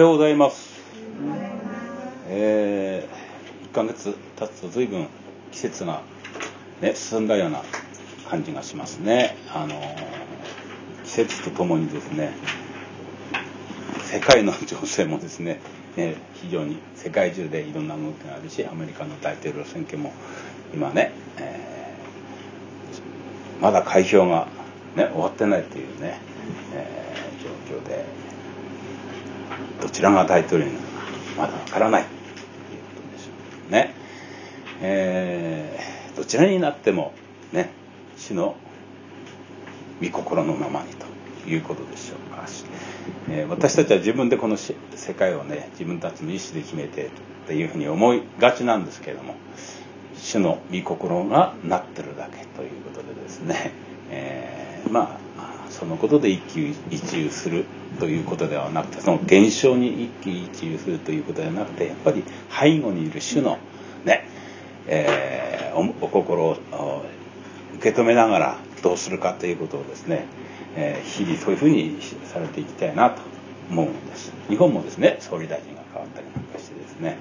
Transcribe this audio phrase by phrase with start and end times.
[0.00, 0.78] ようございます。
[2.28, 5.08] えー、1ヶ月経つと随分
[5.50, 6.02] 季節が
[6.80, 7.62] ね、進んだような
[8.28, 9.36] 感じがしますね。
[9.52, 9.74] あの、
[11.04, 12.32] 季節とともにですね、
[14.04, 15.60] 世界の情勢もですね、
[15.96, 20.12] ね非常に世界中でいろんな動きがあるし、アメリカの大統領選挙も
[20.72, 24.46] 今ね、えー、まだ開票が、
[24.94, 26.20] ね、終わってないというね、
[26.74, 28.04] えー、状況で、
[29.88, 30.92] どちらが大統領になるか
[31.38, 32.04] まだわからない
[33.70, 33.94] ね。
[34.82, 37.14] えー、どちらになっても
[37.52, 37.70] ね、
[38.18, 38.54] 主の
[40.02, 41.06] 御心のままにと
[41.48, 42.46] いうことでしょうか。
[43.30, 44.74] えー、私たちは自分でこの世
[45.14, 47.10] 界をね、自分たちの意思で決めてっ
[47.46, 49.36] ていうふうに思いがちなんですけれども、
[50.18, 53.72] 主の御心がなってるだけということでですね、
[54.10, 57.64] えー、まあ、そのことで一喜一憂する
[57.98, 63.58] ということではなくてその現象に一喜一憂するということではなくてやっぱり背後にいる主の
[64.04, 64.28] ね、
[64.86, 66.56] えー、おお心を
[67.76, 70.24] 受け止めながらどうするかということをですね、
[70.76, 73.22] えー、日々そういうふうにされていきたいなと
[73.70, 74.32] 思うんです。
[74.48, 77.18] 日本もですね総理大臣が変わったりなんかしてですね、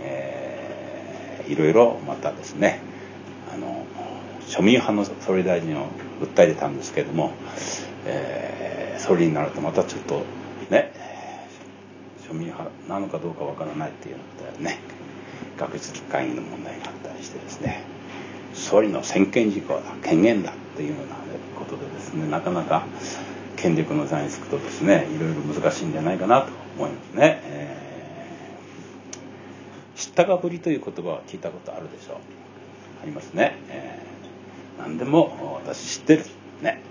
[0.00, 2.80] えー、いろいろまたですね
[3.52, 3.86] あの
[4.48, 5.86] 庶民派の総理大臣を
[6.20, 7.32] 訴えてたんですけれども、
[8.06, 10.22] えー、総理になるとまたちょっと
[10.70, 10.92] ね
[12.28, 14.78] 庶民派なのかどうかわからないっていうのでね。
[15.58, 17.82] 学術会議の問題があったりしてですね。
[18.54, 21.16] 総理の専権事項だ権限だというような
[21.58, 22.86] ことでですねなかなか
[23.56, 32.16] 権力の座につくとですねいろいろ難しいんじゃないかなと思いますね、えー、知ったかぶりという言葉は聞いたことあるでしょう。
[33.02, 36.24] ありますね、えー、何でも私知ってる。
[36.62, 36.87] ね。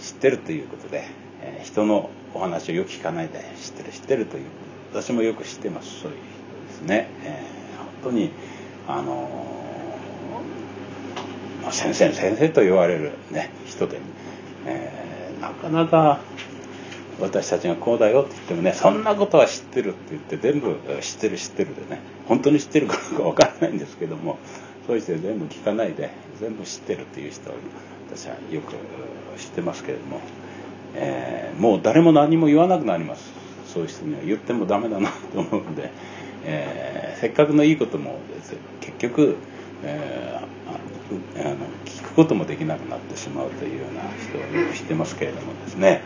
[0.00, 1.04] 知ってるということで、
[1.42, 4.44] えー、人のお話をよく聞かないで知ってる知ってるという
[4.92, 6.00] 私もよく知ってます。
[6.00, 8.30] そういう人ですね、えー、本当に
[8.86, 14.00] あのー、先生先生と言われる、ね、人で、
[14.66, 16.20] えー、なかなか
[17.20, 24.38] 私たちがこうだよって言ってもねそんなことは知ってるって言って全部知ってる知ってるでね本当に知ってるかどうかわからないんですけども
[24.88, 26.08] そうして全部聞かないで
[26.40, 27.50] 全部知ってるっていう人
[28.10, 28.72] 私はよく
[29.38, 30.20] 知ってますけれども、
[30.94, 33.30] えー、もう誰も何も言わなくなります。
[33.66, 35.90] そういう人には言ってもダメだなと思うので、
[36.46, 38.18] えー、せっかくのいいことも
[38.80, 39.36] 結局、
[39.84, 46.00] えー、あの聞くこともできなくなってしまうというような人をよく知ってますけれどもですね,、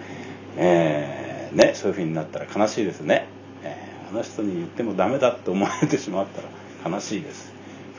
[0.56, 3.26] えー、ねそういうふうになったら悲しいですね、
[3.62, 3.76] え
[4.10, 6.42] あの人に言ってもダメだと思われてしまった
[6.90, 7.51] ら悲しいです。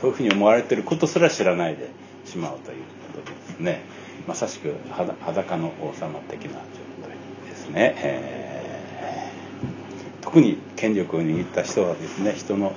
[0.03, 1.87] そういうふうに思われてることすら知らないで
[2.25, 2.77] しまうという
[3.15, 3.79] ことですね。
[4.27, 6.59] まさしく裸の王様的な状
[7.07, 12.73] 態ですね、えー、特に権力を握った人はですね人の、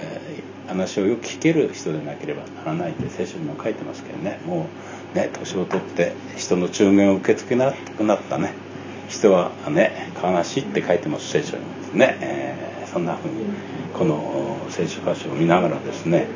[0.00, 4.40] えー、話をよく聞ける人でなければならないって聖書にも書いてますけどね。
[4.46, 4.68] も
[5.14, 8.54] うね年を取って人の中言を受け付けなくなったね。
[9.08, 13.44] 人はね悲しいって書いてます聖書にもですね、えー、そんなふうに
[13.94, 16.26] この聖書箇所を見ながらですね、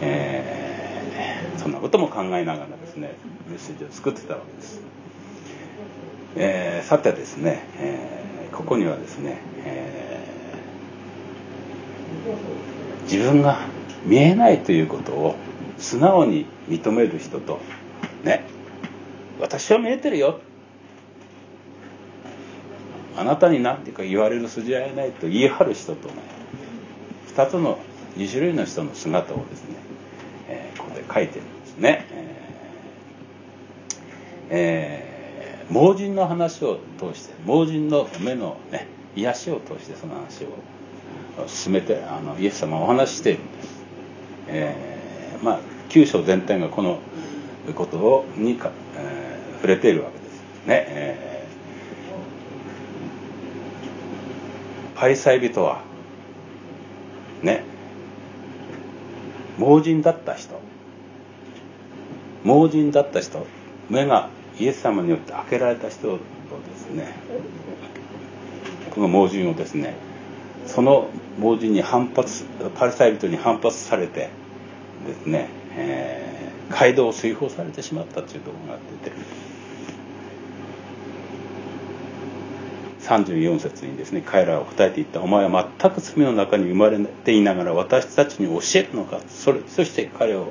[0.00, 3.14] えー、そんなことも考えながらですね
[3.48, 4.80] メッセージを作ってたわけです、
[6.36, 9.96] えー、さてですね、えー、ここにはですね、え
[13.04, 13.60] 自分が
[14.04, 15.36] 見えないということを
[15.78, 17.60] 素直に認める人と
[18.24, 18.44] ね
[19.40, 20.40] 私は見えてるよ。
[23.16, 26.35] あなたに何ていうか言われる筋合いないと言い張る人とね
[27.36, 27.78] 2つの
[28.16, 29.76] 2種類の人の姿をですね、
[30.48, 32.06] えー、ここで書いてるんですね。
[32.10, 32.36] えー
[34.48, 38.86] え、盲人の話を通して盲人の目の、ね、
[39.16, 43.68] 癒しを通してその話を進めてあのイエス様はお話ししているんです。
[44.48, 46.98] えー、まあ九章全体がこの
[47.74, 50.84] ことをにか、えー、触れているわけですね。
[50.88, 55.82] えー、パリサイ人は
[57.42, 57.64] ね。
[59.58, 60.60] 盲人だった人。
[62.44, 63.46] 盲人だった人。
[63.88, 64.28] 目が
[64.58, 66.22] イエス様によって開けられた人をで
[66.76, 67.14] すね。
[68.90, 69.94] この盲人をですね。
[70.66, 72.44] その盲人に反発
[72.76, 74.30] パリサイ人に反発されて
[75.06, 79.12] ですね、えー、街道を追放されてしまったというところがあって
[83.06, 90.48] 34節にですね彼らは答えていった「お前は全く罪の中に生まれていながら私たちに教えるのか」それそして彼を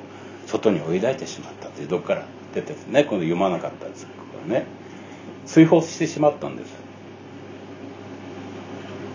[0.47, 4.05] 外に追い出してしまったというどこから出てですね今度読まなかったんです。
[4.05, 4.65] ここはね。
[5.45, 6.73] 追放してしまったんです。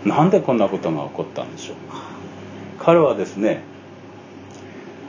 [0.05, 1.91] なんでこんなことが起こったんでしょう。
[1.91, 2.01] か
[2.79, 3.61] 彼はですね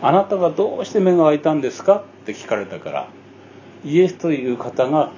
[0.03, 3.09] あなたがどうして目が開いたんですかって聞かれたから
[3.85, 5.11] イエスという方が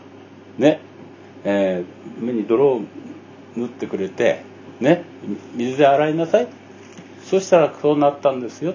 [0.58, 0.80] ね、
[1.44, 2.80] えー、目に泥を
[3.54, 4.42] 塗ってくれて
[4.80, 5.04] ね
[5.54, 6.48] 水で洗いなさい。
[7.24, 8.74] そしたらそうなったんですよっ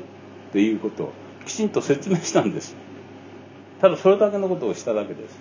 [0.51, 1.13] ていうことを
[1.45, 2.75] きちんと説明したんです。
[3.79, 5.37] ただそれだけのことをしただけです。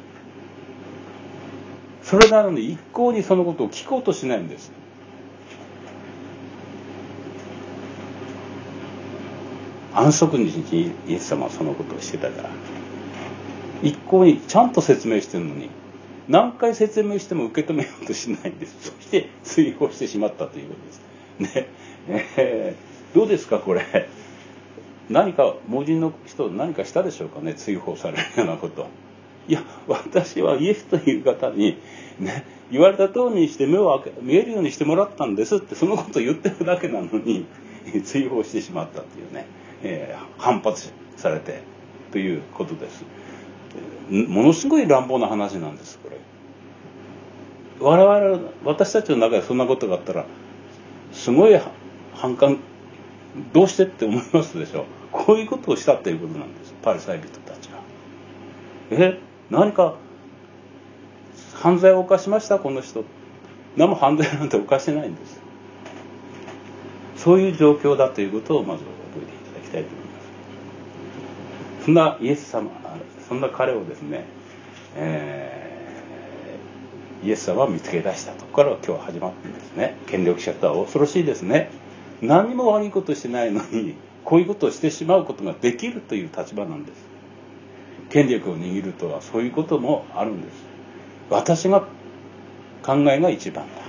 [2.03, 4.73] それなのに一向にそのことを聞こうとしないんです。
[9.95, 12.51] 安息日にイエス様はそのことをしてたから。
[13.83, 15.71] 一向にちゃんと説明してるのに
[16.29, 18.77] 何回説明しても受け止めようとしないんです。
[18.95, 20.75] そして追放してしまったというこ
[21.39, 21.55] とです。
[21.55, 21.69] ね。
[22.37, 24.09] えー、どうですかこれ。
[25.09, 28.87] 何か盲人の人何かしたでしょうかね追放されるようなこと。
[29.49, 31.79] いや私はイエスという方に
[32.21, 37.47] ね言われた通りにして目を開け見えるようにしてもらったんですってそのことを言ってるだけなのに
[38.05, 39.47] 追放してしまったっていうね、
[39.83, 41.63] えー、反発されて
[42.13, 43.05] ということです。
[44.11, 46.17] ものすごい乱暴な話なんですこれ。
[47.81, 50.27] 我々私たちの中でそんなことがあったら
[51.13, 51.61] すごい
[52.15, 52.59] 反感
[53.53, 57.79] どうしてって思いますでしょこういうことをしたっていうことなんですパリサイ人たちが。
[58.91, 59.21] え？
[59.51, 59.95] 何か
[61.55, 62.59] 犯罪を犯しました？
[62.59, 63.05] この人。
[63.77, 65.41] 何も犯罪なんて犯してないんです。
[67.17, 68.93] そういう状況だということをまず覚
[69.23, 70.21] えていただきたいと思いま
[71.81, 71.85] す。
[71.85, 72.71] そんなイエス様
[73.29, 74.25] そんな彼をですね、
[74.97, 79.97] えー、イエス様は見つけ出したところから今日始まってですね。
[80.07, 81.71] 権力者とは恐ろしいですね。
[82.23, 83.95] 何も悪いことしてないのに
[84.25, 87.07] こういうことをしてしまうことができるという立場なんです。
[88.11, 90.65] 権力を握るとはそういうこともあるんです。
[91.31, 91.83] 私が
[92.83, 93.83] 考えが一番だ。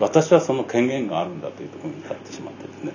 [0.00, 2.92] 私はその権限があるんだというところに立ってしまってですね。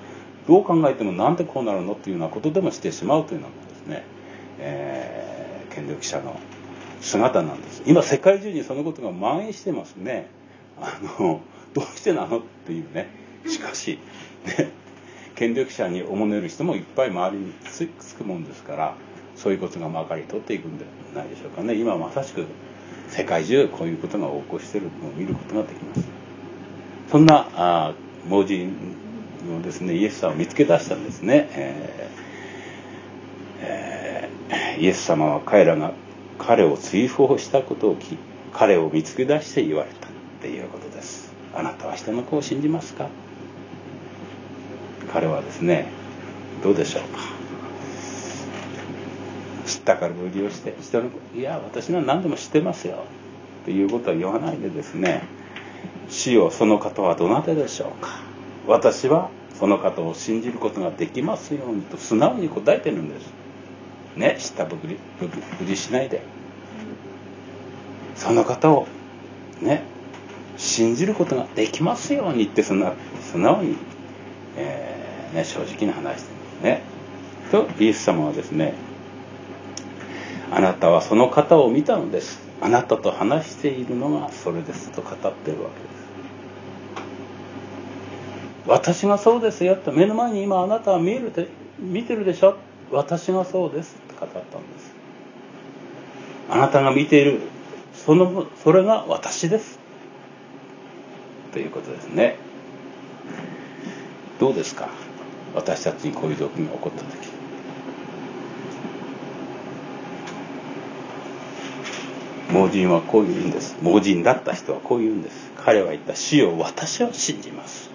[0.48, 4.04] どう考えてもなんでこうなるのっていうようなことでもしてしまうというのがですね、
[4.60, 5.27] えー、
[5.78, 6.40] 権力者の
[7.02, 7.84] 姿なんです。
[7.86, 10.28] 今世界中にそのことが蔓延してますね。
[10.82, 11.42] あの
[11.76, 13.08] どうしてなのっていうね。
[13.46, 14.00] しかし
[14.46, 14.72] ね
[15.36, 18.96] 権力者におもねる人もいっぱい周りにつくもんですから
[19.36, 21.76] そういうことがまかり取っていくんじゃないでしょうかね。
[21.76, 22.48] 今まさしく
[23.10, 26.08] 世界中こういうことが起こしてるのを見ることができます。
[27.12, 27.94] そんなあ
[28.28, 28.76] 盲人
[29.48, 32.18] のですねイエス様を見つけ出したんですね、えー
[33.60, 34.07] えー、
[34.78, 35.94] イエス様は彼らが
[36.38, 38.18] 彼を追放したことを聞き
[38.54, 40.10] 彼を見つけ出して言われたっ
[40.42, 41.34] ていうことです。
[41.56, 43.10] あなたは人の子を信じますか？
[45.12, 45.88] 彼はですね
[46.64, 47.20] どうでしょうか？
[49.66, 53.04] 知ったかぶりをして人のいや私は何でも知ってますよ。
[53.66, 55.24] ということは言わないでですね
[56.08, 58.22] 死よその方はどなたでしょうか？
[58.68, 63.34] 私はその方を信じることができますようにと素直に答えてるんです。
[64.18, 66.22] ね知ったぶりぶりしないで。
[68.16, 68.88] その方を
[69.62, 69.84] ね
[70.58, 72.94] 信じることができますようにってそんな
[73.32, 73.76] 素直に、
[74.56, 76.82] えーね、正直な話してるんですね。
[77.52, 78.74] とイエス様はですね
[80.52, 82.46] あなたはその方を見たのです。
[82.60, 84.92] あなたと話しているのがそれです。
[84.92, 85.98] と語ってるわけです。
[88.66, 91.48] 私がそうですよって目の前に今あなたは見えるで
[91.80, 92.58] 見てるでしょ。
[92.92, 94.07] 私がそうです。
[94.20, 94.48] 語ったんで
[94.80, 94.96] す。
[96.50, 97.42] あなたが見ている
[97.94, 99.80] そのそれが私です。
[101.52, 102.38] ということですね。
[104.40, 104.90] どうですか？
[105.56, 107.28] 私たちにこういう状況が起こった時。
[112.52, 113.76] 盲人はこう言うんです。
[113.82, 115.52] 盲人だった人はこう言うんです。
[115.58, 117.90] 彼は言った死を私は信じます。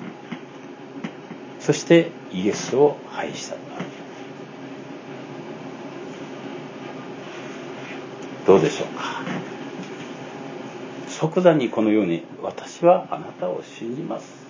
[1.61, 3.57] そしてイエスを拝した。
[8.47, 9.23] どうでしょうか？
[11.09, 14.43] 即座にこのように私はあなたを信じます。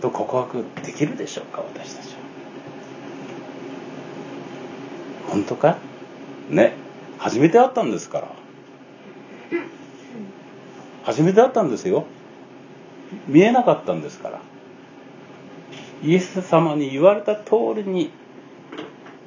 [0.00, 1.60] と告白できるでしょうか？
[1.60, 2.18] 私たちは。
[5.28, 5.78] 本当か？
[6.50, 6.72] ね。
[7.18, 8.28] 初めて会ったんですから。
[11.04, 12.06] 初めて会ったんですよ。
[13.26, 14.40] 見えなかったんですから。
[16.02, 18.10] イエス様に言われた通りに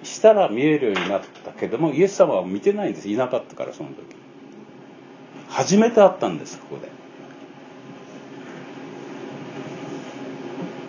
[0.03, 3.09] したら見えるようになったけどもイエス様は見てないんです。
[3.09, 3.97] いなかったからその時。
[5.47, 6.89] 初めて会ったんですここで。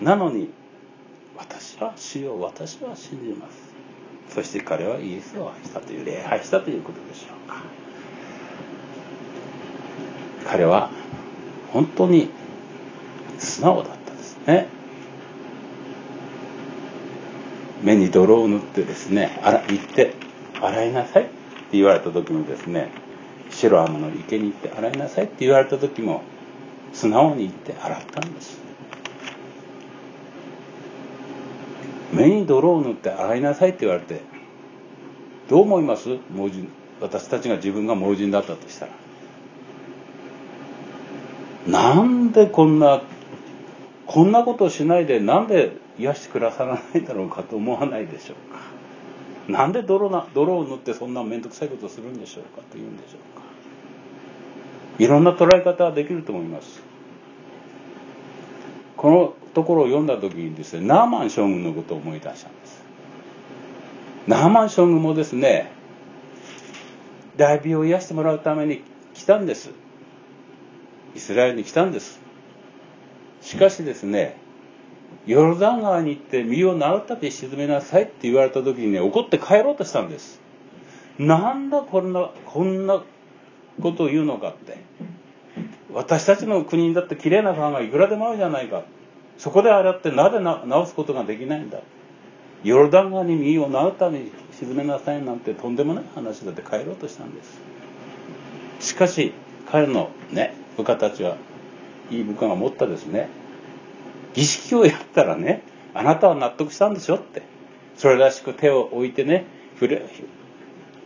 [0.04, 0.50] なのに
[1.36, 3.72] 私は主を私は信じます。
[4.30, 7.62] そして彼はイエスを愛したという礼拝したということでしょうか。
[10.46, 10.90] 彼は
[11.72, 12.30] 本当に
[13.38, 14.68] 素直だったですね。
[17.82, 20.14] 目に泥を塗ってですねあら行って
[20.60, 21.32] 洗いなさいって
[21.72, 22.90] 言われた時もですね
[23.50, 26.22] 白浜の池に行って洗いなさいって言われた時も
[26.92, 28.60] 素直に行って洗ったんです。
[32.12, 34.20] 目に泥を塗って洗いなさいって言われて
[35.48, 36.18] どう思います？
[36.30, 36.68] 盲人。
[37.00, 38.92] 私たちが自分が盲人だったとしたら。
[41.66, 43.02] なんでこんな
[44.06, 48.60] こんなことしないでなんで癒してくださらないだろうかと思わないでしょうか。
[49.48, 53.42] なんで泥な泥を塗ってそんな面倒くさいことをするんでしょうかと言うんでしょうか。
[54.98, 56.82] いろんな捉え方はできると思います。
[58.96, 62.82] このところを読んだ時にですねナーマン将軍のことを思い出したんです。
[64.26, 65.72] ナーマン将軍もですね
[67.36, 68.82] 大病を癒してもらうために
[69.14, 69.70] 来たんです。
[71.14, 72.20] イスラエルに来たんです。
[73.40, 74.36] しかしですね
[75.26, 80.40] ヨルダン川に行って身を習ったて沈めなさいって言われた時にね怒って帰ろうとしたんです。
[81.18, 83.02] なんだこんなこんな
[83.80, 84.78] ことを言うのかって。
[85.92, 88.82] 私たちの国にだって綺麗な川がいくらでもあるじゃないか。
[89.38, 91.80] そこでああやってなぜ直すことができないんだ。
[92.64, 97.60] ヨルダン川に身を習ったに沈めなさいなんてとんでもない話だって帰ろうとしたんです。
[98.80, 99.32] しかし
[99.70, 101.36] 彼のね部下たちは
[102.10, 103.28] いい部下が持ったですね。
[104.34, 105.62] 儀式をやったらね
[105.94, 107.42] あなたは納得したんでしょって。
[107.96, 110.02] それらしく手を置いてね触れ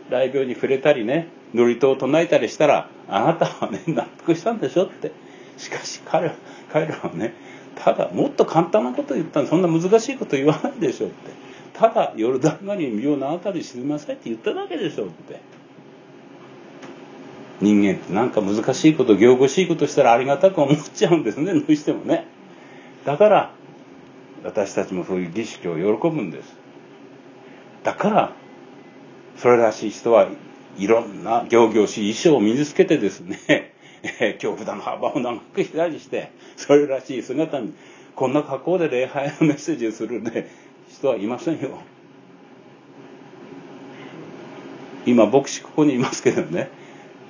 [0.09, 5.11] 雷病に触れたりね祝詞を唱えたりしたらあなたはね 納得したんでしょって。
[5.57, 6.31] しかし彼
[6.71, 7.33] 彼らはね
[7.75, 11.15] ただもっと簡単なこと言ったらそんな難しいこと言わないでしょって。
[11.73, 15.39] ただヨルダン川に身を縄たり沈めなさいって言っただけでしょって。
[17.59, 22.25] 人間ってなんか難しいこと行々しいことしたらありがたく思っちゃうんですねどうしてもね。
[23.07, 23.51] だから
[24.43, 26.57] 私たちもそういう儀式を喜ぶんです。
[27.83, 28.31] だから
[29.37, 30.27] それらしい人は
[30.77, 33.73] いろんな行々しい衣装を身につけてですね
[34.41, 37.73] 恐怖だの幅を長くしたりしてそれらしい姿に
[38.13, 40.49] こんな格好で礼拝のメッセージをする、ね、
[40.89, 41.79] 人はいませんよ。
[45.05, 46.69] 今牧師ここにいますけどね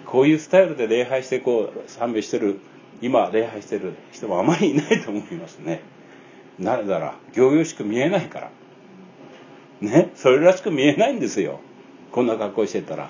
[0.07, 2.61] こういうスタイルで礼拝してこう賛美してる
[3.01, 5.81] 今礼拝してる人もあまりいないと思いますね。
[6.57, 8.51] なぜなら行々しく見えないから。
[9.81, 10.11] ね？
[10.15, 11.59] それらしく見えないんですよ。
[12.11, 13.09] こんな格好してたら。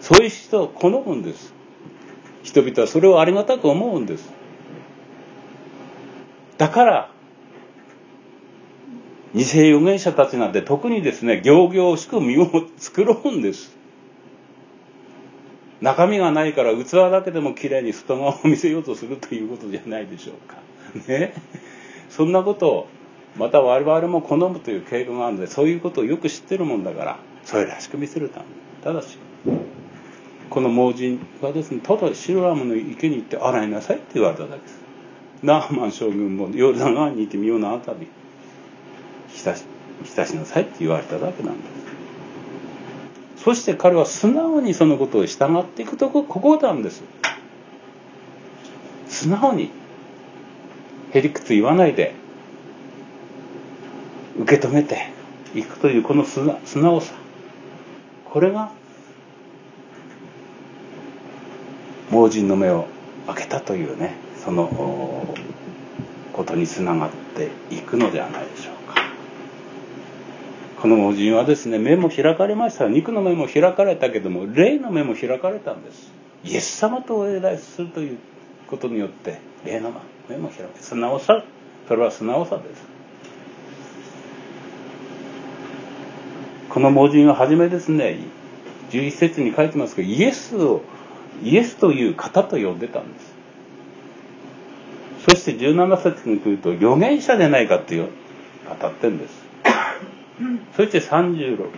[0.00, 1.52] そういう人を好むんです。
[2.42, 4.32] 人々はそれをありがたく思うんです。
[6.56, 7.10] だから
[9.34, 12.48] 偽預言者たちなんて特にですね行々しく身を
[12.78, 13.76] 作ろうんです。
[15.82, 20.56] 中身がないから器だけでもきれいに外側を見せようとするということじゃないでしょうか。
[21.08, 21.34] ね。
[22.08, 22.88] そんなことを
[23.36, 28.46] また我々も好むという傾向があるのでそういうことをよく知ってるもんだからそれらしく見せるため
[28.84, 29.18] ただし
[30.50, 34.80] この盲人はですねただシロラムの池に行って洗いなさいって言われただけです
[35.42, 38.06] ナーマン将軍もヨルダン川に行って身を縄たび
[39.28, 39.64] 浸し
[40.04, 41.91] 浸しなさいって言われただけなんです
[43.44, 47.02] そして彼は素直にそのことを従っていくとこここなんです。
[49.08, 49.70] 素直に
[51.12, 52.14] へりくつ言わないで
[54.38, 55.08] 受け止めて
[55.54, 56.44] いくというこの素
[56.78, 57.14] 直さ。
[58.24, 58.70] これが
[62.10, 62.86] 盲人の目を
[63.26, 65.34] 開けたというねその
[66.32, 68.74] ことにつながっていくのではないでしょう。
[68.74, 68.81] か
[70.82, 72.88] この盲人はですね目も開かれました。
[72.88, 76.10] 肉の目も開かれたけども霊の目も開かれたんです。
[76.42, 78.18] イエス様とお偉いするという
[78.66, 79.92] ことによって霊の
[80.28, 81.44] 目も開かれ素直さ
[81.86, 82.82] それは素直さです。
[86.68, 88.18] この盲人は初めですね
[88.90, 90.82] 11節に書いてますけどイエスを
[91.44, 93.34] イエスという方と呼んでたんです。
[95.30, 99.41] そして17節に来ると預言者でないかって語ってるんです。
[100.76, 101.68] そして36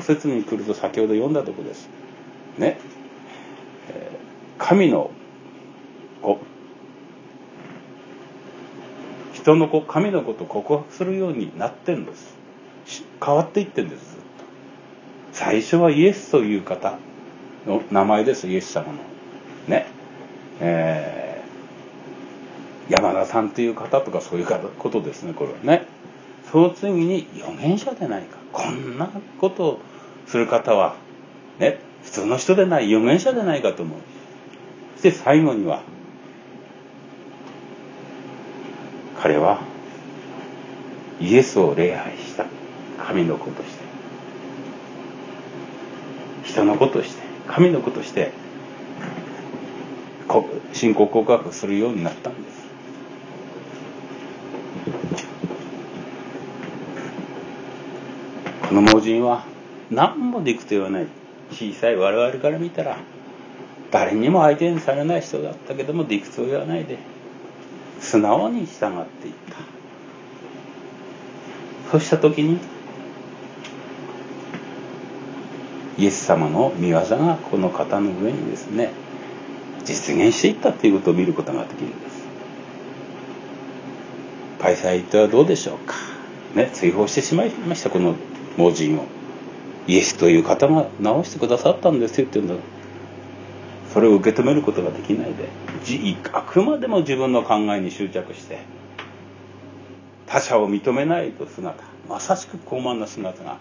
[0.00, 1.88] 節に来ると先ほど読んだとこです。
[2.58, 2.78] ね。
[4.58, 5.10] 神の
[6.22, 6.38] 子。
[9.32, 12.36] 人の子、神の子と告白するようになってんです。
[13.24, 14.24] 変わっていってんです、ずっと。
[15.32, 16.98] 最初はイエスという方
[17.66, 18.98] の名前です、イエス様の。
[19.66, 19.86] ね。
[20.60, 24.46] えー、山田さんという方とかそういう
[24.78, 25.86] ことですね、これはね。
[26.50, 28.38] その次に預言者でないか。
[28.52, 29.08] こんな
[29.40, 29.80] ことを
[30.26, 30.96] する方は
[31.58, 33.98] ね普通の人でない預言者でないかと思う。
[34.96, 35.82] そして最後には
[39.20, 39.60] 彼は
[41.20, 42.46] イエスを礼拝した。
[42.98, 43.80] 神の子として。
[46.44, 47.22] 人の子として。
[47.46, 48.32] 神の子として
[50.72, 52.59] 信仰告白するようになったんです。
[58.70, 59.44] この盲人は
[59.90, 61.08] 何もできと言わない。
[61.50, 62.98] 小さい我々から見たら
[63.90, 66.96] 誰にも相手にされない人だったけども理屈を言わないで
[67.98, 69.56] 素直に従っていった。
[71.90, 72.60] そうした時に
[75.98, 78.92] イエス様の御業がこの方の上にですね
[79.84, 82.20] 実現していったということを見ることができるんです。
[84.60, 85.96] パイサイトはどうでしょうか。
[86.54, 87.90] ね追放してしまいました。
[87.90, 88.14] この
[88.56, 89.06] 盲人を
[89.86, 92.54] イエスという方が治してくださったんですよっていうんだ。
[93.92, 95.48] それを受け止めることができないで。
[96.32, 98.58] あくまでも自分の考えに執着して
[100.26, 103.56] 他者を認めないと姿まさしく高慢な姿が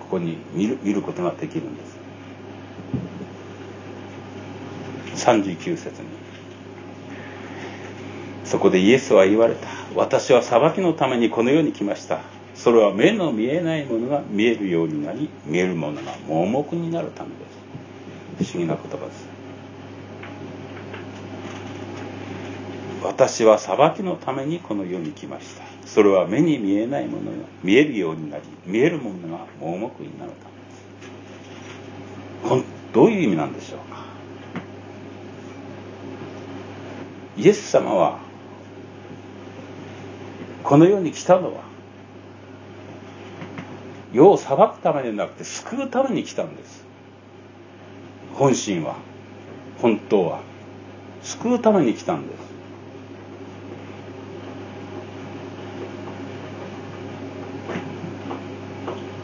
[0.00, 2.00] ここに見る見ることができるんです。
[5.26, 6.08] 39節に
[8.44, 9.68] そこでイエスは言われた。
[9.94, 12.20] 私は裁きのためにこの世に来ました。
[12.62, 18.52] それは目の見えないものが見えるようになり見えるものが盲目になるためです。
[18.52, 19.26] 不思議な言葉です。
[23.02, 25.62] 私は裁きのためにこの世に来ました。
[25.86, 30.32] それは目に見えないものが見えるようになり見えるものが盲目になる
[32.44, 32.66] ためです。
[32.92, 34.04] どういう意味なんでしょうか。
[37.38, 38.18] イエス様は
[40.62, 41.69] この世に来たのは
[44.12, 46.84] 世を裁くためでなくて救うために来たんです。
[48.34, 48.96] 本心は
[49.78, 50.40] 本当は。
[51.22, 52.34] 救うために来たんで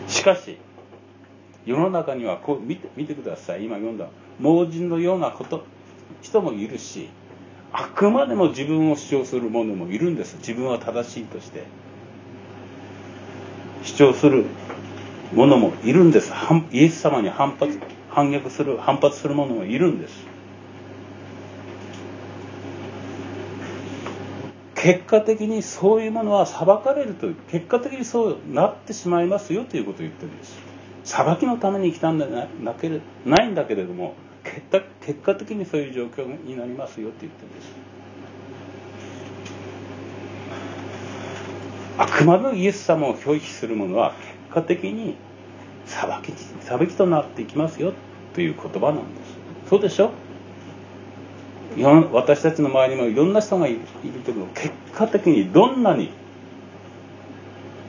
[0.08, 0.16] す。
[0.18, 0.58] しかし
[1.64, 3.64] 世の中にはこう見て見てください。
[3.64, 5.64] 今読んだ盲人のようなこと
[6.22, 7.08] 人もいるし
[7.72, 10.36] あくまでも自分を主張する者もいるんです。
[10.38, 11.64] 自分は正しいとして。
[13.82, 14.46] 主張する
[15.32, 16.32] 者もいるんです。
[16.70, 17.78] イエス様に反発
[18.10, 20.24] 反逆する反発する者もいるんです。
[24.74, 30.56] 結果的にそういうものは裁かれるという結果的にそうなってしまいますよということを言ってるんです。
[31.04, 32.26] 裁きのために来たんじゃ
[32.62, 34.14] なけれないんだけれども
[35.00, 37.68] 結果的にそういう状況になりますよって言ってるんです。
[41.98, 45.16] あくまでイエス様を拒否する者は結果的に
[45.86, 46.32] 裁き
[46.62, 47.92] 裁きとなっていきますよ
[48.34, 49.68] という言葉なんです。
[49.68, 50.10] そうでしょ？
[52.12, 53.80] 私たちの周りにもいろんな人がいる
[54.24, 56.10] けど結果的にどんなに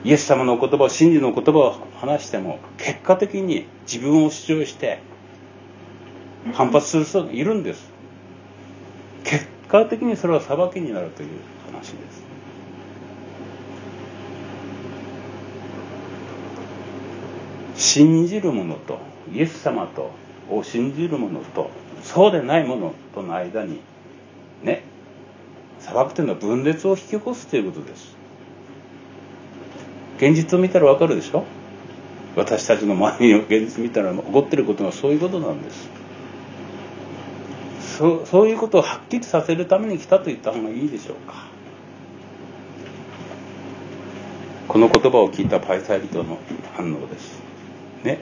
[0.04, 5.00] イエス様の言葉を真理の言葉を話しても結果的に自分を主張して
[6.54, 7.89] 反発する人がいるんです。
[9.24, 11.30] 結果的にそれは裁きになるという
[11.72, 12.26] 話です。
[17.77, 18.99] 信じる者と
[19.31, 20.11] イエス様と
[20.49, 21.69] を信じる者と
[22.03, 23.79] そうでない者との間に
[24.63, 24.83] ね
[25.79, 28.15] 裁くというのは分裂を引き起こすということです。
[30.17, 31.43] 現実を見たらわかるでしょ？
[32.35, 35.87] 私たちの周りの現実見たら起こってることがそういうことなんです。
[37.97, 41.45] そそういうことをはっきりさせるために来たと言った方がいいでしょうか。
[44.67, 46.39] この言葉を聞いたパイサイ人の
[46.75, 47.46] 反応です。
[48.03, 48.19] ね。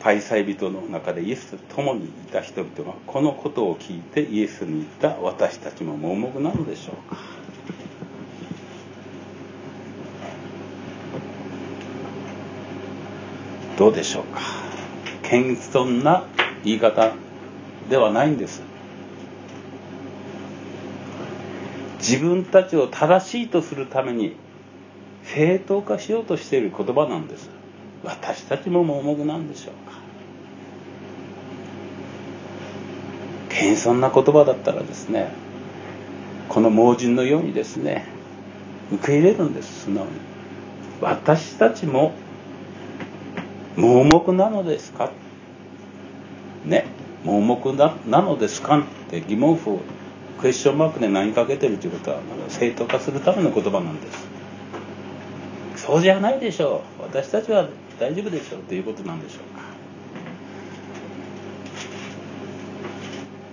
[0.00, 7.20] パイサイ人の中でイエスと共にいた人々がこのことを聞いてイエスに言った私たちも盲目なのでしょうか。
[13.78, 14.40] どうでしょうか。
[15.22, 16.26] 謙遜な
[16.64, 17.12] 言い方
[17.88, 18.62] ではないんです。
[21.98, 24.34] 自分たちを正しいとするために
[25.24, 27.48] 正当化しようとしている言葉なんです。
[28.04, 29.98] 私たちも盲目なんでしょうか。
[33.48, 35.30] 謙遜な言葉だったらですね
[36.48, 38.06] この盲人のようにですね
[38.92, 39.84] 受け入れるんです。
[39.84, 40.10] 素直に。
[41.00, 42.12] 私たちも
[43.76, 45.10] 盲目なのですか。
[46.64, 46.86] ね
[47.24, 49.80] 盲目なのですかって疑問符を
[50.40, 54.26] クエスチョンマークで何かけてるということは正当化するための言葉なんです。
[55.84, 56.82] そうじゃないでしょ。
[57.00, 57.68] う私たちは
[57.98, 59.62] 大丈夫でしょうということなんでしょうか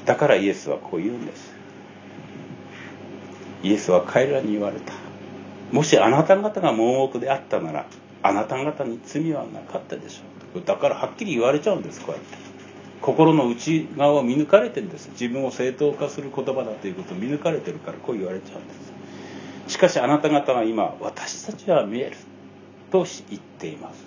[0.05, 1.55] だからイエスはこう言うんです。
[3.63, 4.93] イエスは彼らに言われた。
[5.71, 7.87] もしあなた方が盲目であったなら
[8.21, 10.63] あなた方に罪はなかったでしょう。
[10.63, 12.37] だからはっきり言われちゃうんですこうやって。
[13.01, 15.09] 心の内側を見抜かれてるんです。
[15.13, 18.88] 自分を正当化する言葉だということを見抜かれてるからこう言われちゃうんです。
[19.69, 22.17] しかしあなた方は今私たちは見える
[22.91, 24.03] と言っています。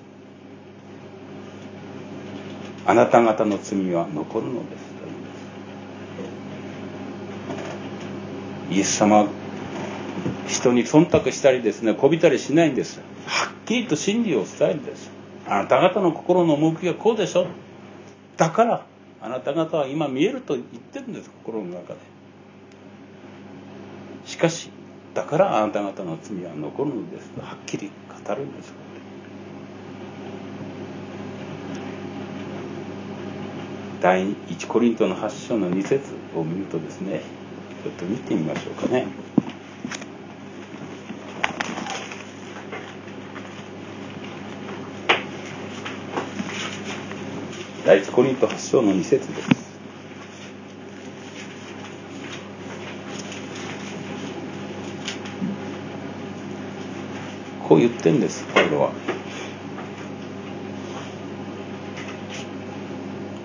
[2.85, 4.93] あなた方の罪は残るのです
[8.73, 9.29] イエス様
[10.49, 13.01] 人に忖度したりですねこびたりしないんです。
[13.27, 15.13] はっきりと真理を伝えるんです。
[15.47, 17.47] あなた方の心の動きがこうでしょ
[18.37, 18.87] だから
[19.21, 22.01] あなた方は今見えると言ってるんです心の中で。
[24.27, 24.71] しかし
[25.15, 27.91] だからあなた方の罪は残るのですとはっきり
[28.27, 28.73] 語るんです
[34.01, 36.03] 第1コリントの8章の2節
[36.35, 37.21] を見るとですね
[37.83, 39.07] ちょっと見てみましょうかね。
[47.85, 49.49] 第一コリント8章の2節です。
[57.69, 58.93] こう言ってんです、パウロは。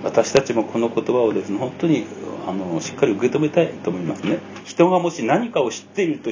[0.04, 2.08] 私たちもこの言葉をですね、本当に
[2.48, 4.40] あのしっかり受け止めたいと思いますね。
[4.66, 6.32] 人がもし何かを知っていると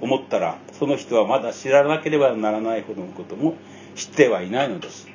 [0.00, 3.54] 思ったらその人はまだ知らなければならないほどのことも
[3.96, 5.08] 知ってはいないのです。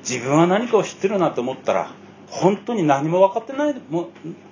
[0.00, 1.94] 自分は何かを知ってるなと思ったら
[2.28, 3.74] 本当に何も分かってない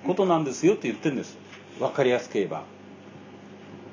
[0.03, 1.37] ことなんですよって言ってるんです。
[1.79, 2.63] 分かりやすく言えば。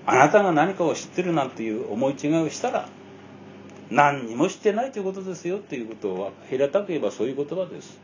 [0.07, 2.89] あなたが何かを知ってるなんていう思い違いをしたら
[3.91, 7.99] 何にも知ってないということですよっていうことを平たく言えばそういう言葉です。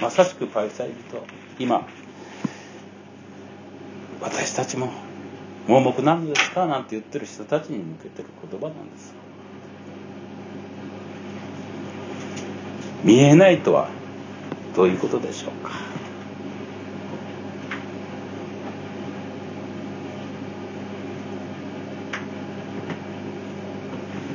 [0.00, 1.22] まさしくパリサイ人
[1.58, 1.86] 今
[4.20, 4.90] 私たちも
[5.66, 9.14] 盲目なんですかなんて言ってる人たちに向けてる言葉なんです。
[13.04, 13.88] 見えないとは
[14.74, 15.99] どういうことでしょうか。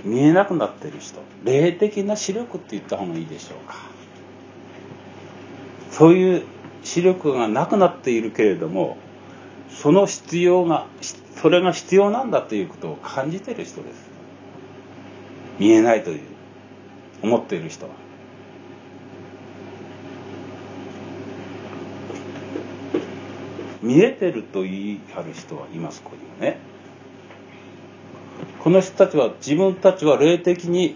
[0.05, 3.75] 見えなくなってる人霊的な視力って言った方がいいでしょうか。
[5.91, 6.43] そういう
[6.83, 8.97] 視力がなくなっているけれども
[9.69, 10.87] その必要が
[11.35, 14.09] それが必要なんだということを感じてる人です。
[15.57, 16.21] 見えないという
[17.23, 17.91] 思っている人は。
[23.81, 26.74] 見えてると言い張る人はいますここにもね。
[28.65, 30.95] この人たちは自分たちは霊的に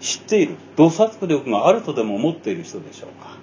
[0.00, 0.54] 知っている。
[0.76, 3.36] 洞察力があるとでも思っている人でしょうか。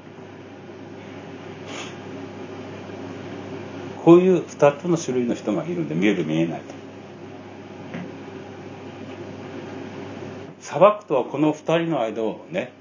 [4.06, 6.74] こういう2つの種類の人がいるんで見える見えないと。
[10.62, 12.72] 裁くとはこの2人の間をね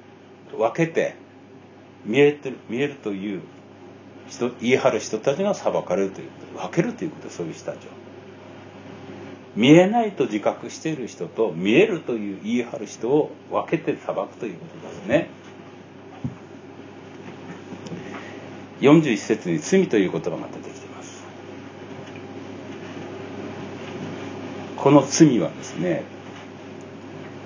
[0.57, 1.17] 分けて
[2.05, 3.41] 見えてる見えるという
[4.29, 8.04] 人言い張る人たちが裁かれるという分けるということそういう人たちを。
[9.57, 15.29] 見えないと自覚している人と見えるという言い張る人を分けて裁くということですね。
[18.81, 21.25] 41節に罪という言葉が出てきてます。
[24.77, 26.03] この罪はですね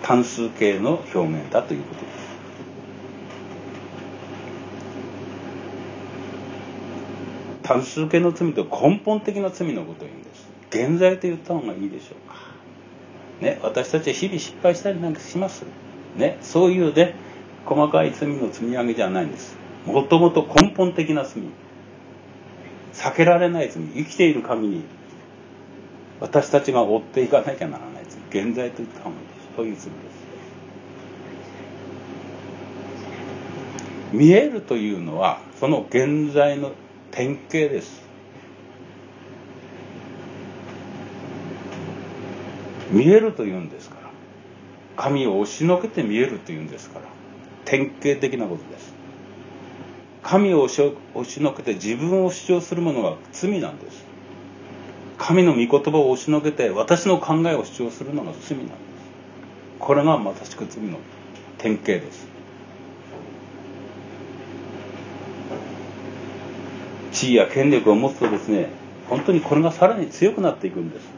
[0.03, 2.19] 単数形の表現だということです。
[7.63, 10.28] 単数形の罪と根本的な罪のことを言うんです。
[10.71, 12.37] 現在と言った方がいいでしょうか。
[13.41, 15.65] ね私たちは日々失敗したりなんかします？
[16.17, 17.15] ねそういうね
[17.65, 19.57] 細かい罪の積み上げじゃないんです。
[19.87, 21.43] もともと根本的な罪。
[22.95, 23.83] 避けられない罪。
[23.83, 24.83] 生きている神に
[26.21, 28.45] 私たちが追っていかなきゃならない罪。
[28.47, 29.49] 現在といった方がいいです。
[29.57, 29.93] そういう罪です。
[34.13, 36.73] 見えるというのはその現在の
[37.11, 38.08] 典型です。
[42.91, 44.11] 見えるというんですから。
[44.97, 47.07] 神を押しのけて見えるというんですから。
[47.65, 48.95] 典型的なことです。
[50.23, 54.05] 神を押しのけて自分を主張するものは罪なんです。
[55.19, 58.79] 神の御言葉を押しのけて私の考えを主張するのが罪なんです。
[59.79, 60.99] これがまさしく罪の
[61.59, 62.27] 典型です。
[67.13, 68.69] 地位や権力を持つとですね
[69.09, 71.09] 本当にこれがさらに強くなっていくんです。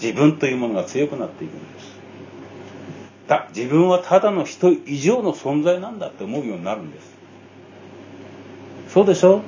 [0.00, 1.90] 自分というものが強くなっていくんです。
[3.28, 7.14] だ自分はただの人以上の存在なんだって思うようになるんです。
[8.88, 9.42] そうでしょ？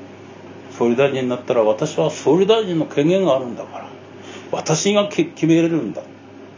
[0.78, 3.88] 総理大臣になったら私は総理大臣の権限があるんだから。
[4.52, 6.02] 私が決めれるんだ。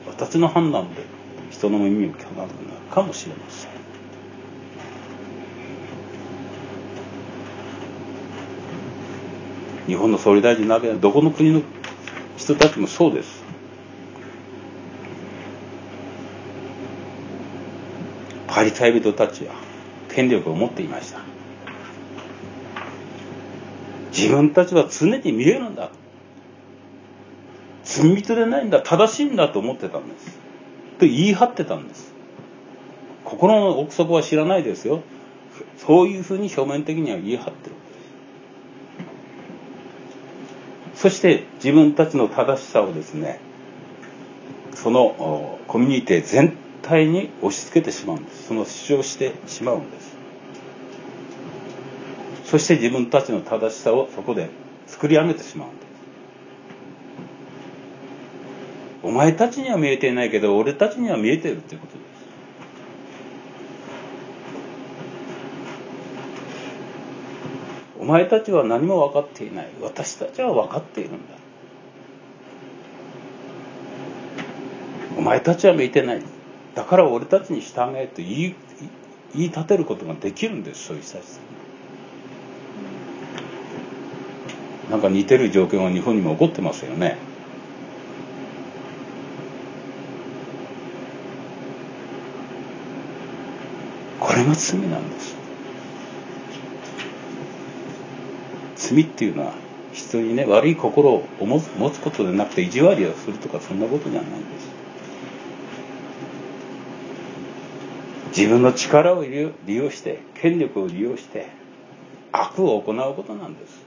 [0.06, 1.02] 私の判断で
[1.50, 2.48] 人の耳を聞かなくなる
[2.90, 3.70] かもしれません。
[9.86, 11.62] 日本の総理大臣なわけでどこの国の
[12.36, 13.43] 人たちもそうです。
[18.54, 19.52] パリタイ人たちは
[20.10, 21.18] 権力を持っていました。
[24.16, 25.90] 自分たちは常に見えるんだ。
[27.82, 28.80] 罪人でないんだ。
[28.80, 30.38] 正しいんだと思ってたんです。
[31.00, 32.14] と言い張ってたんです。
[33.24, 35.02] 心の奥底は知らないですよ。
[35.76, 37.76] そういうふうに表面的には言い張ってる。
[40.94, 43.40] そして自分たちの正しさをですね
[44.74, 48.48] そのコミュニティ全体に押し付けてしまうんです。
[48.48, 50.14] その主張してしまうんです。
[52.44, 54.50] そして自分たちの正しさをそこで
[54.86, 55.84] 作り上げてしまうんです。
[59.02, 62.04] お前たちには見えていないけど俺たちには見えてるっていうことです。
[67.98, 69.68] お前たちは何も分かっていない。
[69.80, 71.18] 私たちは分かっているんだ。
[75.16, 76.33] お前たちは見えてない。
[76.74, 78.54] だから俺たちに従えと言い
[79.34, 81.24] 言い立てることができるんですそういう人たち
[84.90, 87.16] なんか似てる状況が日本にも起こってますよね。
[94.20, 95.36] これが罪なんです。
[98.76, 99.54] 罪っていうのは
[99.92, 104.83] 人にね悪い心を持つことでなくて意地悪をするとかそんなことじゃないんです。
[108.36, 111.46] 自分の力を利用して権力を利用して
[112.32, 113.84] 悪を行うことなんです。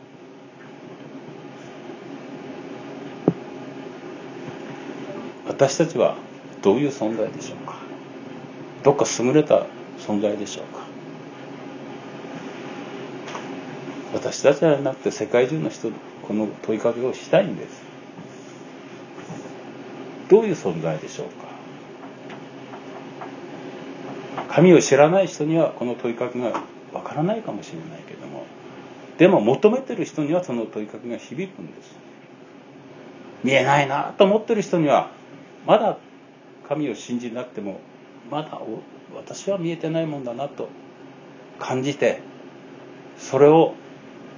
[5.47, 6.15] 私たちは
[6.61, 7.77] どういう存在でしょうか？
[8.83, 9.65] どっか優れた
[9.99, 10.85] 存在でしょうか？
[14.13, 15.89] 私たちじゃなくて世界中の人
[16.25, 17.81] この問いかけをしたいんです。
[20.29, 21.56] どういう存在でしょうか？
[24.57, 26.47] 神を知らない人にはこの問いかけが
[26.91, 28.43] わからないかもしれないけども
[29.19, 31.95] でも求めてる人にはその問いかけが響くんです。
[33.43, 35.11] 見えないなと思ってる人には
[35.67, 35.99] まだ
[36.67, 37.79] 神を信じなくても
[38.31, 38.59] まだ
[39.15, 40.69] 私は見えてないもんだなと
[41.59, 42.21] 感じて
[43.19, 43.75] それを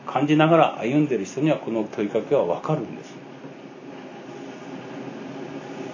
[0.05, 3.13] 感じながら歩んでる人にはこの問いかけは分かるんです。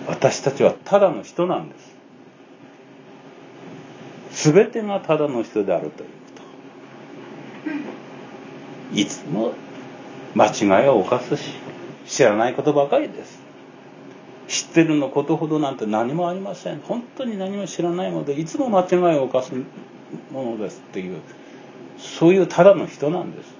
[0.07, 1.94] 私たちはただの人なんです。
[4.35, 6.15] 全てがただの人であるというこ
[8.91, 8.99] と。
[8.99, 9.53] いつも
[10.35, 11.53] 間違いを犯すし
[12.05, 13.39] 知らないことばかりです。
[14.47, 16.81] 知ってるのことほどなんて何もありません。
[16.81, 19.53] 本当に何も知らないのでいつも間違いを犯す
[20.31, 21.21] ものですっていう
[21.97, 23.55] そういうただの人なんです。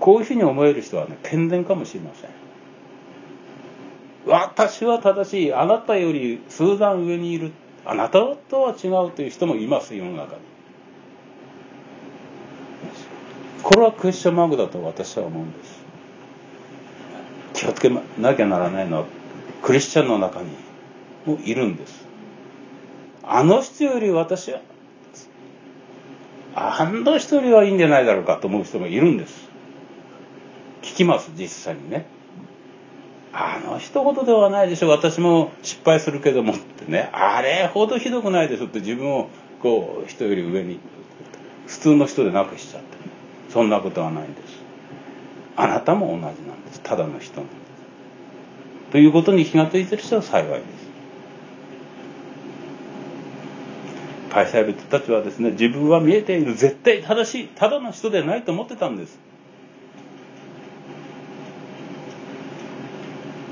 [0.00, 2.30] こういうふうに思える人はね健全かもしれません。
[4.28, 5.54] 私は正しい。
[5.54, 7.52] あなたより数段上にいる。
[7.84, 10.40] あなたとは違うという人もいます世の中に。
[13.62, 15.78] これはクエスチョンマークだと私は思うんです。
[17.54, 19.04] 気をつけなきゃならないのは
[19.62, 20.50] クリスチャンの中に
[21.26, 22.06] もいるんです。
[23.22, 24.60] あの人より私は
[26.54, 29.48] あの人よりはいいんじゃないだろうかと思う人もいるんです。
[30.82, 32.17] 聞きます実際にね。
[33.40, 37.08] あの人ほどではないでしょ私も失敗するけどもってね。
[37.12, 39.30] あれほどひどくないでしょって自分を
[39.62, 40.80] こう人より上に
[41.68, 42.98] 普通の人でなくしちゃって。
[43.50, 44.58] そんなことはないんです。
[45.56, 46.80] あなたも同じなんです。
[46.82, 47.58] ただの人なんです。
[48.90, 50.88] ということに気が付いてる人は幸いです。
[54.30, 59.18] パイサイ人たちはですね自分は見えている絶対正しいただの人ではないと思ってたんです。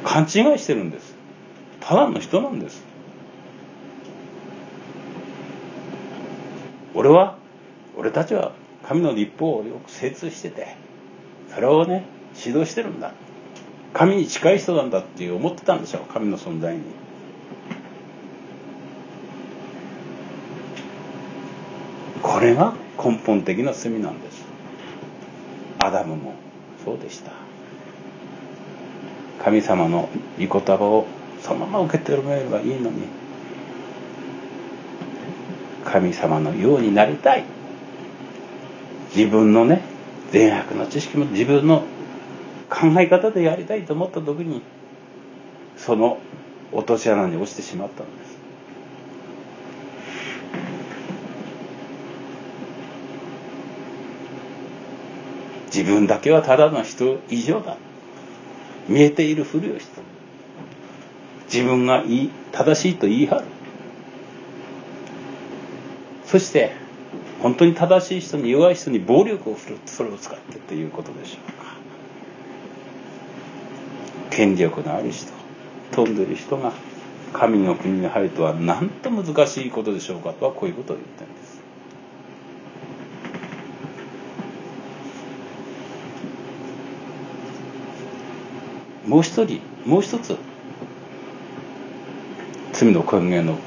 [0.06, 1.16] 勘違いしてるんです。
[1.80, 2.84] ただの人なんです。
[6.94, 7.36] 俺は
[7.98, 8.52] 俺たちは
[8.84, 10.76] 神の立法をよく精通してて
[11.52, 12.04] それをね
[12.38, 13.12] 指導してるんだ。
[13.92, 16.82] 神に近い人なんだっていう思ってたんでしょう神の存在に。
[22.22, 24.44] これが根本的な罪なんです。
[25.80, 26.34] アダムも
[26.84, 27.45] そうでした。
[29.46, 30.08] 神様の
[30.40, 31.06] 御言葉を
[31.40, 33.04] そのまま受け止めればいいのに
[35.84, 37.44] 神様のようになりたい。
[39.14, 39.82] 自分のね
[40.32, 41.84] 善悪の知識も自分の
[42.68, 44.62] 考え方でやりたいと思った時に
[45.76, 46.18] その
[46.72, 48.36] 落とし穴に落ちてしまったんです。
[55.66, 57.76] 自分だけはただの人以上だ。
[58.88, 60.02] 見えているふりをした
[61.52, 63.44] 自分がいい正しいと言い張る。
[66.24, 66.72] そして
[67.40, 71.76] 本当に正しい人に弱い人に暴力を振るそれを使ってということでしょうか。
[74.30, 75.32] 権力のある人
[75.92, 76.72] 飛んでる人が
[77.32, 81.55] 神の国に入るとはなんと難しいことでしょうかとはこういうことを言ってるんです。
[89.06, 90.36] もう一人もう一つ。
[92.72, 93.58] 罪の根源の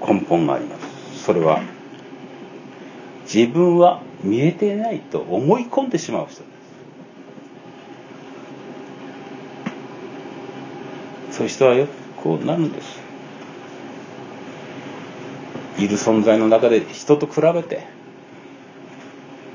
[0.00, 1.24] 根本があります。
[1.24, 1.60] それは
[3.24, 6.46] 自分は見えていないと思い込んでしまう人で
[11.30, 11.36] す。
[11.36, 11.90] そういう人はよく
[12.22, 13.04] こうなるんです。
[15.78, 17.84] いる存在の中で人と比べて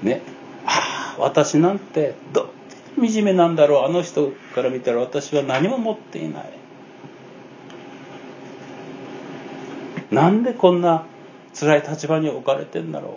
[0.03, 0.21] ね
[0.65, 2.49] ああ私なんてどう
[2.99, 3.85] 惨めなんだろう。
[3.85, 6.59] あの人から見たら私は何も持っていない。
[10.11, 11.05] なんでこんな
[11.53, 13.13] 辛い立場に置かれてんだろう。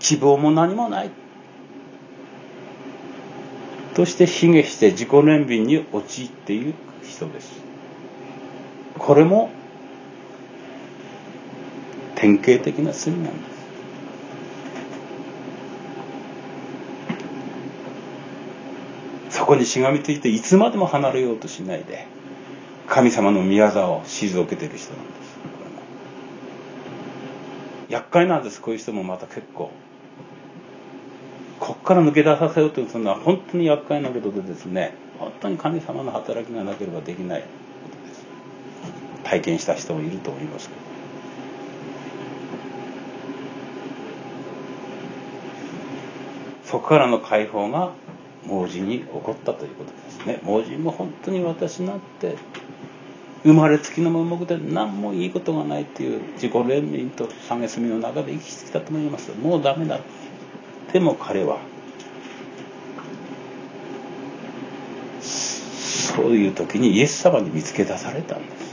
[0.00, 1.10] 希望も何もない。
[3.94, 7.62] として卑下して自己憐憫に陥っている人です。
[8.98, 9.50] これも
[12.14, 13.61] 典型的な罪なんです。
[19.42, 22.06] そこにしがみついていつまでも離れようとしないで
[22.86, 25.38] 神様の御業を退けてる人なんです。
[27.88, 29.72] 厄介なんですこういう人もまた結構。
[31.58, 37.40] こっから抜け出させようとするのは本当に厄介なことでですね本当に神様の働きがなければできない。
[37.42, 38.24] ことです
[39.24, 40.80] 体験した人もいると思いますけど。
[46.64, 47.90] そこからの解放が
[48.46, 50.40] 盲人に起こったということですね。
[50.42, 52.36] 盲人も本当に私なんて
[53.44, 59.32] 生まれつきの盲目で何もいいことがないっていう自己憐憫と蔑みの中で生きてきたと思います。
[59.40, 60.00] もうダメだ
[60.92, 61.58] でも彼は
[65.20, 68.72] そういう時にイエス様に見つけ出されたんです。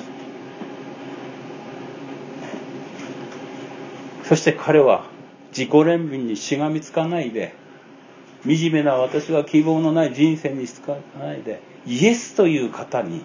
[4.26, 5.06] そして彼は
[5.50, 7.56] 自己憐憫にしがみつかないで
[8.44, 13.24] 惨めな私は希望のない人生にしかないでイエスという方に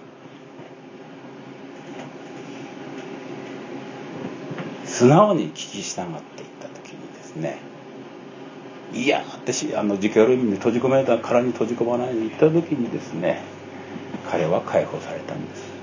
[4.84, 7.58] 素直に聞き従っていった時にですね
[8.92, 13.42] いや私あの自己憐憫に閉じ込められた殻に閉じ込まないに行った時にですね
[14.30, 15.74] 彼は解放されたんです。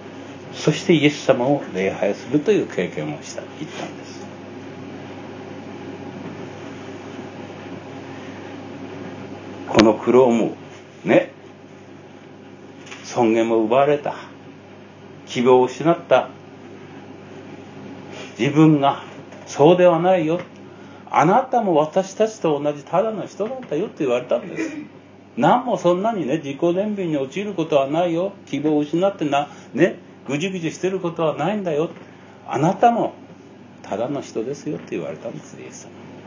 [0.53, 4.20] そしてイエス様を礼拝するという経験をした言ったんです。
[9.81, 10.53] この苦労も
[11.03, 11.31] ね
[13.03, 14.13] 尊厳も奪われた。
[15.25, 16.29] 希望を失った。
[18.37, 19.01] 自分が
[19.47, 20.39] そうではないよ。
[21.09, 24.77] あなたも私たちと同じただの人だったよって言われたんです。
[25.35, 28.33] 何もそんなにね自己憐憫に陥ることはないよ。
[28.45, 29.95] 希望を失ってなね
[30.27, 31.89] ぐじぐじしてることはないんだよ。
[32.47, 33.13] あなたも
[33.81, 36.20] ただの人ですよって言われたんですイエス様。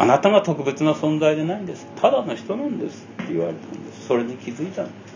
[0.00, 1.86] あなたが特別な存在でないんです。
[1.96, 4.06] ただの人なんですって言われたんです。
[4.06, 5.14] それに気づいたんです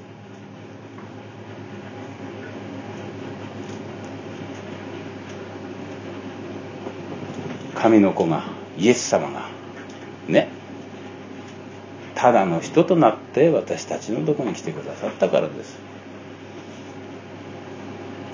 [7.74, 8.44] 神の子が
[8.76, 9.48] イエス様が
[10.28, 10.48] ね。
[12.14, 15.78] ただの人となって私たちのとこに来てくださったからです。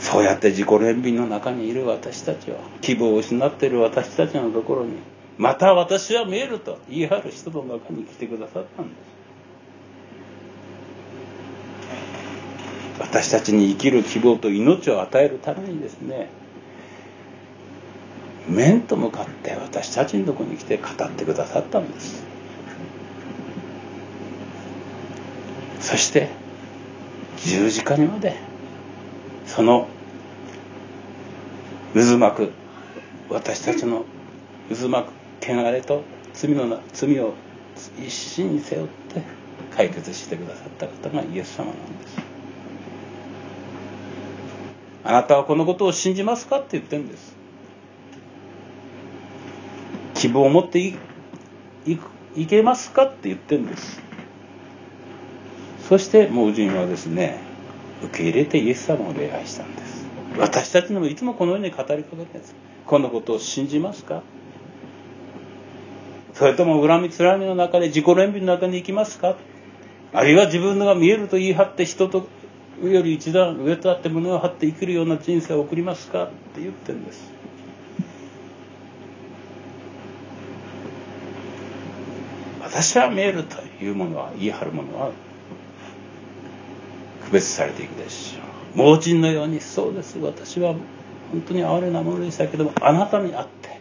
[0.00, 4.94] そうやって自己憐憫の中にいる私たちは希望を失っている私たちのところに。
[5.40, 8.98] また私は見えると言い張る人の中に来てくださったんです。
[13.00, 16.28] 私たちに生きる希望と命を与えるためにですね
[18.46, 22.22] 面と向かって私たちのとこに来て語ってくださったんです。
[25.80, 26.28] そして
[27.38, 28.36] 十字架にまで
[29.46, 29.88] その
[31.94, 32.52] 渦巻く
[33.30, 34.04] 私たちの
[34.68, 36.02] 渦巻く汚れと
[36.34, 37.34] 罪の罪を
[37.98, 39.22] 一身に背負って
[39.74, 42.16] 解決してくださった方がイエス様なんです。
[45.02, 47.34] あなたはこのことを信じますかって言ってるんです。
[50.14, 50.98] 希望を持ってい
[52.36, 54.02] いけますかって言ってるんです。
[55.88, 57.40] そして盲人はですね
[58.04, 60.06] 受け入れてイエス様を礼拝したんです。
[60.38, 62.54] 私たちにもいつもこのように語りかけてるんです。
[62.86, 64.22] このことを信じますか？
[66.40, 69.36] それとも恨みつらみの中で自己憐憫の中に行きますか？
[70.14, 72.26] あるいは自分のが見えると言い張って人と
[72.82, 76.24] より一段上とあって胸を張って生きるような人生を送りますか？
[76.24, 77.30] って言ってるんです。
[82.62, 85.10] 私は見えるというものは言い張るものは
[87.26, 88.38] 区別されていくでしょ
[88.74, 88.78] う。
[88.78, 90.18] 盲人のようにそうです。
[90.18, 90.72] 私は
[91.32, 93.78] 本当に哀れなものでしたけどもあなたに会って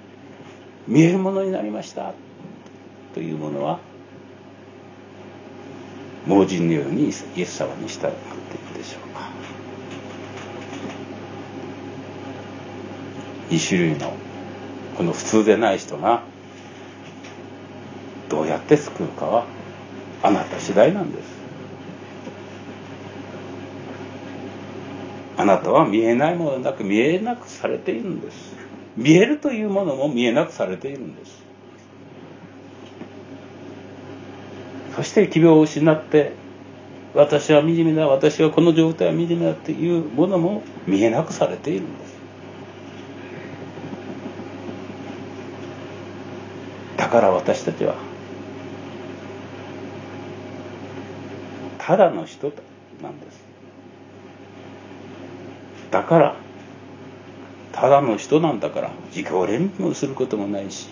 [0.90, 2.14] 見えるものになりました。
[3.14, 3.80] というものは
[6.26, 9.30] 盲人のようにイエス様に従っていくでしょうか。
[13.50, 14.14] 2種類の
[14.96, 16.22] この普通でない人が
[18.30, 19.46] どうやって救うかは
[20.22, 21.40] あなた次第なんです。
[25.38, 28.54] あなたは見えないものなく見えなくされているんです。
[28.98, 31.49] 見えるというものも見えなくされているんです。
[35.00, 36.34] そして希望を失って
[37.14, 42.20] 私は惨めだ私はこの状態は惨めだっていうものも見えなくされているんです。
[46.98, 47.96] だから私たちは
[51.78, 52.52] ただの人
[53.02, 53.46] なんです。
[55.92, 56.36] だから
[57.72, 60.90] ただの人なんだから自己憐憫をすることもないし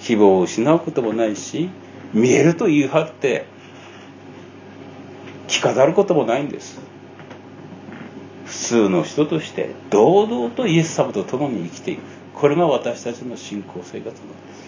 [0.00, 1.68] 希望を失うこともないし
[2.12, 3.46] 見えると言い張って
[5.48, 6.80] 着飾ることもないんです。
[8.46, 12.00] 普通の人として堂々とイエス様と共に生きていく。
[12.34, 14.66] これが私たちの信仰生活なんです。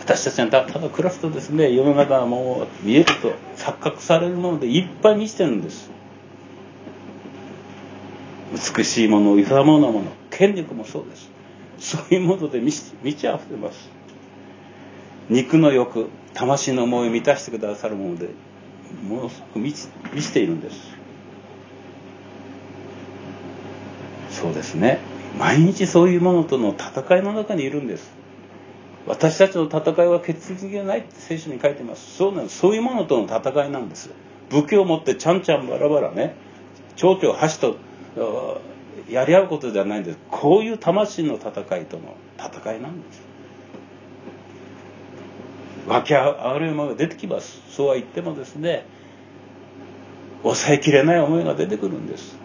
[0.00, 1.72] 私たちはただ暮らすとですね。
[1.72, 5.90] 世の中はもう見えると錯覚されるものでいっぱいにしてるんです。
[8.76, 11.30] 美しいもの、勇まなもの、権力もそうです。
[11.78, 13.88] そういうもので満ち満ち溢れます。
[15.30, 18.28] 肉の欲、魂の思いを満たしてくださるもので、
[19.08, 20.76] ものすごく満ち満ちているんです。
[24.30, 24.98] そうですね。
[25.38, 28.10] 毎日そういうものとの戦いの中にいるんです。
[29.06, 32.16] 私たちの戦いは決意がないって聖書に書いてます。
[32.16, 32.58] そうなんです。
[32.58, 34.10] そういうものとの戦いなんです。
[34.50, 36.34] 武器を持ってちゃんちゃんバラバラね、
[36.96, 37.76] 蝶々箸と
[39.08, 43.29] やり合うことではないんですこういう魂の戦いとの戦いなんです
[45.90, 47.60] 湧き上がるものが出てきます。
[47.68, 48.86] そうは言ってもですね
[50.42, 52.38] 抑えきれない思いが出てくるんです。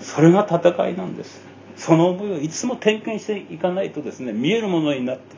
[0.00, 1.44] それが戦いなんです。
[1.76, 5.36] その思いをいつも点検していかないとですね見えるものになって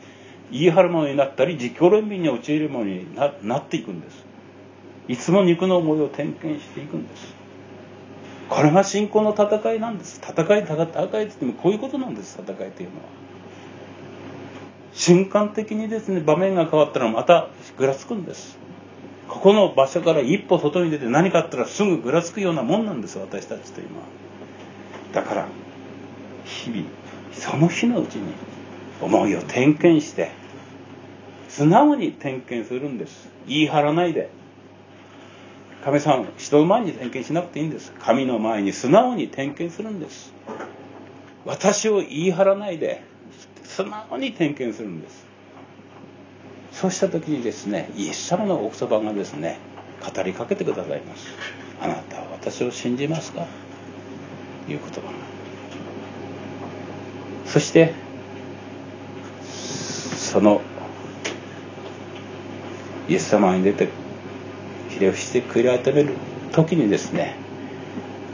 [0.51, 4.23] 言い張るものになったり自己憐憫に陥るものになっていくんです。
[5.07, 7.33] いつも肉の思いを点検していくんです。
[8.47, 10.21] これが信仰の戦いなんです。
[10.21, 12.39] 戦い戦いって言ってもこういうことなんです。
[12.39, 13.24] 戦いというのは。
[14.95, 18.57] 瞬間的にですね場面が変わったらまたぐらつくんです。
[19.27, 24.03] ここの場所から一歩外に出て何かあったらすぐぐらつくようなもんなんです私たちというのは
[25.13, 25.47] だから
[26.45, 26.83] 日々
[27.33, 28.33] その日のうちに
[29.01, 30.31] 思いを点検して
[31.49, 33.29] 素直に点検するんです。
[33.47, 34.29] 言い張らないで。
[35.83, 37.93] 神様人の前に点検しなくていいんです。
[37.93, 40.33] 神の前に素直に点検するんです。
[41.45, 43.03] 私を言い張らないで
[43.67, 45.25] 素直に点検するんです。
[46.71, 49.59] そうした時にですねイエス様の奥そばがですね
[50.01, 51.27] 語りかけてくださいます。
[51.81, 53.47] あなたは私を信じますか？
[54.65, 55.13] という言葉。
[57.45, 57.93] そして
[60.17, 60.61] その
[63.07, 63.87] イエス様に出て
[64.89, 66.15] ひれ伏して悔い改める
[66.51, 67.35] 時にですね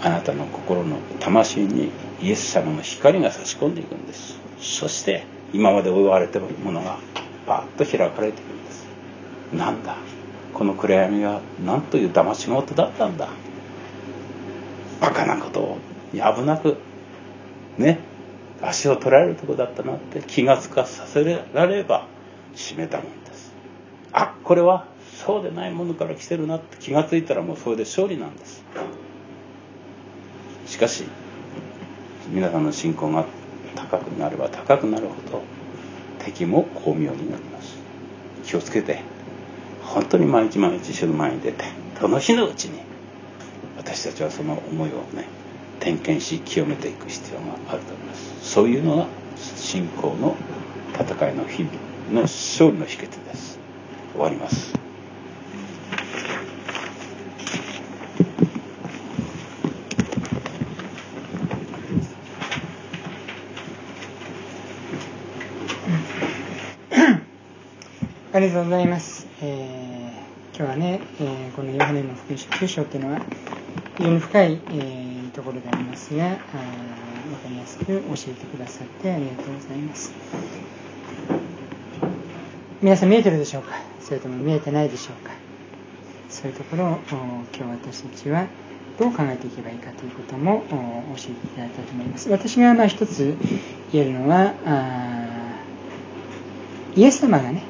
[0.03, 1.91] あなたの心の魂に
[2.21, 4.39] イエス様の光が差し込んでいくんです。
[4.59, 6.97] そして今まで覆われているものが
[7.45, 8.85] パッと開かれていくんです。
[9.53, 9.97] なんだ？
[10.53, 13.29] この暗闇は何という騙し事だったんだ？
[14.99, 15.77] バカなことを
[16.13, 16.77] 危なく
[17.77, 17.99] ね？
[18.61, 21.23] 足を取られるとこだったなって気がつかさせ
[21.53, 22.07] られれば
[22.55, 23.53] 閉めたもんです。
[24.13, 24.85] あこれは
[25.25, 28.63] そうでないものから来てるなって気が付いたらもうそれで勝利なんです。
[30.71, 31.03] しかし
[32.29, 33.25] 皆さんの信仰が
[33.75, 35.43] 高くなれば高くなるほど
[36.19, 37.77] 敵も巧妙になります。
[38.45, 39.01] 気をつけて
[39.83, 41.65] 本当に毎日毎日主の前に出て
[41.99, 42.79] その日のうちに
[43.75, 45.27] 私たちはその思いをね
[45.81, 48.53] 点検し清めていく必要があると思います。
[48.53, 50.37] そういうのが信仰の
[50.93, 51.75] 戦いの日々
[52.13, 53.59] の勝利の秘訣です。
[54.13, 54.73] 終わります。
[68.41, 69.27] りがとうございます。
[69.39, 73.19] えー、今日はね、えー、このヨハネの福音書9章っていうのは
[73.97, 76.39] 非常に深い、えー、ところでありますが、分か
[77.49, 78.01] りやすく教え
[78.33, 80.11] てくださってありがとうございます。
[82.81, 83.75] 皆さん見えてるでしょうか？
[83.99, 85.33] それとも見えてないでしょうか？
[86.27, 88.47] そういうところを今日私たちは
[88.97, 92.27] どう考えていけばいいかということも教えていただきたと思います。
[92.31, 93.35] 私がまあ一つ
[93.93, 94.55] 言えるのは、
[96.95, 97.69] イエス様がね、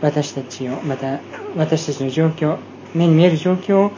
[0.00, 1.20] 私たちをまた
[1.56, 2.58] 私たちの状況
[2.94, 3.92] 目に見える状況を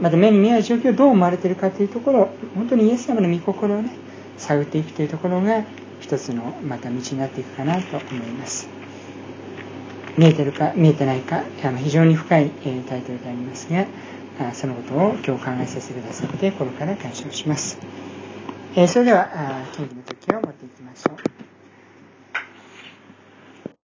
[0.00, 3.90] また目に見えない状況をどう思われているかというところ本当にイエス様の御心をね
[4.36, 5.64] 探っていくというところが
[6.00, 8.68] 一つのまた道になっていくかなと思います。
[10.16, 13.86] 見えてるか見えてないかあの非常に深い、えタイトルでありますが
[14.40, 17.78] あそのことを今日考えさせてくださって心から感謝をします、
[18.74, 19.28] えそれでは
[19.76, 21.47] 天気の時を持っていきましょう。